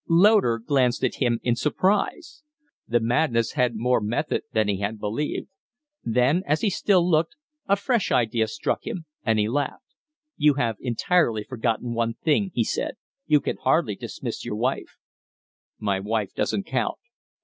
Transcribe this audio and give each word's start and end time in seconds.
Loder 0.09 0.57
glanced 0.57 1.03
at 1.03 1.21
him 1.21 1.39
in 1.43 1.55
surprise. 1.55 2.41
The 2.87 2.99
madness 2.99 3.51
had 3.51 3.75
more 3.75 4.01
method 4.01 4.41
than 4.51 4.67
he 4.67 4.79
had 4.79 4.97
believed. 4.99 5.47
Then, 6.03 6.41
as 6.47 6.61
he 6.61 6.71
still 6.71 7.07
looked, 7.07 7.35
a 7.67 7.75
fresh 7.75 8.11
idea 8.11 8.47
struck 8.47 8.87
him, 8.87 9.05
and 9.23 9.37
he 9.37 9.47
laughed. 9.47 9.85
"You 10.37 10.55
have 10.55 10.77
entirely 10.79 11.43
forgotten 11.43 11.93
one 11.93 12.15
thing," 12.15 12.49
he 12.55 12.63
said. 12.63 12.95
"You 13.27 13.39
can 13.39 13.57
hardly 13.57 13.93
dismiss 13.93 14.43
your 14.43 14.55
wife." 14.55 14.97
"My 15.77 15.99
wife 15.99 16.33
doesn't 16.33 16.63
count." 16.63 16.97